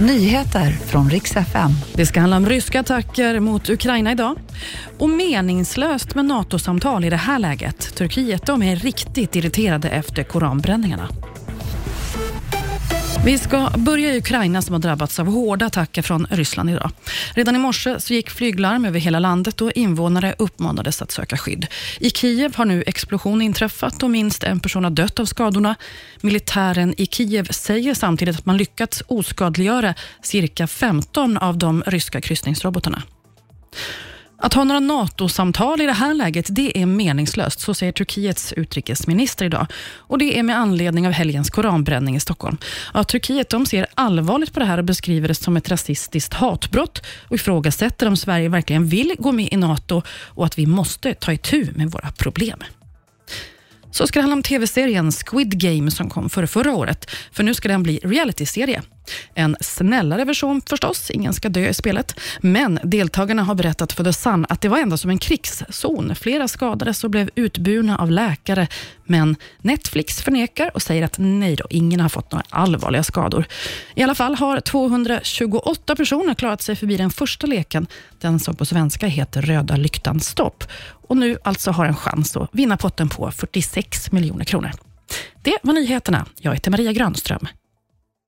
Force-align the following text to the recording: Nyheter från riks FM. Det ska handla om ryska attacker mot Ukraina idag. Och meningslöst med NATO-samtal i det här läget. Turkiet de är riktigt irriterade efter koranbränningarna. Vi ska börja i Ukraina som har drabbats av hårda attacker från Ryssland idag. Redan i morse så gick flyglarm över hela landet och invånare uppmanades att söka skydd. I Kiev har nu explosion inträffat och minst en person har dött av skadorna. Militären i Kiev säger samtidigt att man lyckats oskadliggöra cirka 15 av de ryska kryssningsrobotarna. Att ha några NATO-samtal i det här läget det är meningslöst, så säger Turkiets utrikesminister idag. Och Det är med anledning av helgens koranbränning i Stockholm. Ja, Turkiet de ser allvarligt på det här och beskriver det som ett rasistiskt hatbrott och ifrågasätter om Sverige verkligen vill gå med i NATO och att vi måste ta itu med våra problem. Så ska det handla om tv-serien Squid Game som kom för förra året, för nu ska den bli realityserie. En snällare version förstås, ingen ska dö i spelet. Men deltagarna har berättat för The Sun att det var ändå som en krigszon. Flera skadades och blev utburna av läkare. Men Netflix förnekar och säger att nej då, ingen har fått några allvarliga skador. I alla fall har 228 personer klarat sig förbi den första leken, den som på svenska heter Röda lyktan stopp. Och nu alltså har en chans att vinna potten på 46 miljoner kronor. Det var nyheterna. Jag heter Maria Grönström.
Nyheter 0.00 0.70
från 0.70 1.10
riks 1.10 1.36
FM. 1.36 1.70
Det 1.94 2.06
ska 2.06 2.20
handla 2.20 2.36
om 2.36 2.46
ryska 2.46 2.80
attacker 2.80 3.40
mot 3.40 3.70
Ukraina 3.70 4.12
idag. 4.12 4.36
Och 4.98 5.10
meningslöst 5.10 6.14
med 6.14 6.24
NATO-samtal 6.24 7.04
i 7.04 7.10
det 7.10 7.16
här 7.16 7.38
läget. 7.38 7.94
Turkiet 7.94 8.46
de 8.46 8.62
är 8.62 8.76
riktigt 8.76 9.36
irriterade 9.36 9.88
efter 9.88 10.22
koranbränningarna. 10.22 11.08
Vi 13.24 13.38
ska 13.38 13.70
börja 13.76 14.14
i 14.14 14.18
Ukraina 14.18 14.62
som 14.62 14.72
har 14.72 14.80
drabbats 14.80 15.18
av 15.18 15.26
hårda 15.26 15.66
attacker 15.66 16.02
från 16.02 16.26
Ryssland 16.30 16.70
idag. 16.70 16.90
Redan 17.34 17.56
i 17.56 17.58
morse 17.58 18.00
så 18.00 18.14
gick 18.14 18.30
flyglarm 18.30 18.84
över 18.84 19.00
hela 19.00 19.18
landet 19.18 19.60
och 19.60 19.72
invånare 19.72 20.34
uppmanades 20.38 21.02
att 21.02 21.10
söka 21.10 21.36
skydd. 21.36 21.66
I 21.98 22.10
Kiev 22.10 22.56
har 22.56 22.64
nu 22.64 22.84
explosion 22.86 23.42
inträffat 23.42 24.02
och 24.02 24.10
minst 24.10 24.44
en 24.44 24.60
person 24.60 24.84
har 24.84 24.90
dött 24.90 25.20
av 25.20 25.24
skadorna. 25.24 25.74
Militären 26.20 26.94
i 26.96 27.06
Kiev 27.06 27.48
säger 27.50 27.94
samtidigt 27.94 28.38
att 28.38 28.46
man 28.46 28.56
lyckats 28.56 29.02
oskadliggöra 29.06 29.94
cirka 30.22 30.66
15 30.66 31.36
av 31.38 31.58
de 31.58 31.82
ryska 31.86 32.20
kryssningsrobotarna. 32.20 33.02
Att 34.40 34.54
ha 34.54 34.64
några 34.64 34.80
NATO-samtal 34.80 35.80
i 35.80 35.86
det 35.86 35.92
här 35.92 36.14
läget 36.14 36.46
det 36.50 36.78
är 36.78 36.86
meningslöst, 36.86 37.60
så 37.60 37.74
säger 37.74 37.92
Turkiets 37.92 38.52
utrikesminister 38.52 39.44
idag. 39.44 39.66
Och 39.96 40.18
Det 40.18 40.38
är 40.38 40.42
med 40.42 40.58
anledning 40.58 41.06
av 41.06 41.12
helgens 41.12 41.50
koranbränning 41.50 42.16
i 42.16 42.20
Stockholm. 42.20 42.56
Ja, 42.94 43.04
Turkiet 43.04 43.48
de 43.48 43.66
ser 43.66 43.86
allvarligt 43.94 44.52
på 44.52 44.60
det 44.60 44.66
här 44.66 44.78
och 44.78 44.84
beskriver 44.84 45.28
det 45.28 45.34
som 45.34 45.56
ett 45.56 45.68
rasistiskt 45.68 46.34
hatbrott 46.34 47.02
och 47.28 47.34
ifrågasätter 47.34 48.06
om 48.06 48.16
Sverige 48.16 48.48
verkligen 48.48 48.86
vill 48.86 49.14
gå 49.18 49.32
med 49.32 49.48
i 49.52 49.56
NATO 49.56 50.02
och 50.08 50.46
att 50.46 50.58
vi 50.58 50.66
måste 50.66 51.14
ta 51.14 51.32
itu 51.32 51.66
med 51.74 51.90
våra 51.90 52.10
problem. 52.10 52.58
Så 53.90 54.06
ska 54.06 54.18
det 54.18 54.22
handla 54.22 54.36
om 54.36 54.42
tv-serien 54.42 55.12
Squid 55.12 55.60
Game 55.60 55.90
som 55.90 56.10
kom 56.10 56.30
för 56.30 56.46
förra 56.46 56.74
året, 56.74 57.10
för 57.32 57.42
nu 57.42 57.54
ska 57.54 57.68
den 57.68 57.82
bli 57.82 58.00
realityserie. 58.02 58.82
En 59.38 59.56
snällare 59.60 60.24
version 60.24 60.62
förstås, 60.66 61.10
ingen 61.10 61.34
ska 61.34 61.48
dö 61.48 61.68
i 61.68 61.74
spelet. 61.74 62.20
Men 62.40 62.80
deltagarna 62.82 63.42
har 63.42 63.54
berättat 63.54 63.92
för 63.92 64.04
The 64.04 64.12
Sun 64.12 64.46
att 64.48 64.60
det 64.60 64.68
var 64.68 64.78
ändå 64.78 64.96
som 64.96 65.10
en 65.10 65.18
krigszon. 65.18 66.14
Flera 66.14 66.48
skadades 66.48 67.04
och 67.04 67.10
blev 67.10 67.30
utburna 67.34 67.98
av 67.98 68.10
läkare. 68.10 68.68
Men 69.04 69.36
Netflix 69.58 70.22
förnekar 70.22 70.70
och 70.74 70.82
säger 70.82 71.04
att 71.04 71.14
nej 71.18 71.56
då, 71.56 71.66
ingen 71.70 72.00
har 72.00 72.08
fått 72.08 72.32
några 72.32 72.44
allvarliga 72.50 73.02
skador. 73.02 73.44
I 73.94 74.02
alla 74.02 74.14
fall 74.14 74.34
har 74.34 74.60
228 74.60 75.96
personer 75.96 76.34
klarat 76.34 76.62
sig 76.62 76.76
förbi 76.76 76.96
den 76.96 77.10
första 77.10 77.46
leken, 77.46 77.86
den 78.20 78.38
som 78.38 78.56
på 78.56 78.64
svenska 78.64 79.06
heter 79.06 79.42
Röda 79.42 79.76
lyktan 79.76 80.20
stopp. 80.20 80.64
Och 81.08 81.16
nu 81.16 81.38
alltså 81.44 81.70
har 81.70 81.86
en 81.86 81.96
chans 81.96 82.36
att 82.36 82.48
vinna 82.52 82.76
potten 82.76 83.08
på 83.08 83.30
46 83.30 84.12
miljoner 84.12 84.44
kronor. 84.44 84.70
Det 85.42 85.58
var 85.62 85.72
nyheterna. 85.72 86.26
Jag 86.40 86.54
heter 86.54 86.70
Maria 86.70 86.92
Grönström. 86.92 87.48